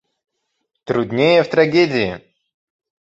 [0.83, 2.23] Труднее в трагедии.